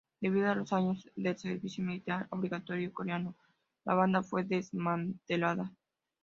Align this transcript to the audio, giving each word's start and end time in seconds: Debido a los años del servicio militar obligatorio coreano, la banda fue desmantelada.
Debido 0.19 0.49
a 0.49 0.55
los 0.55 0.73
años 0.73 1.07
del 1.15 1.37
servicio 1.37 1.83
militar 1.83 2.25
obligatorio 2.31 2.91
coreano, 2.91 3.35
la 3.85 3.93
banda 3.93 4.23
fue 4.23 4.43
desmantelada. 4.43 5.71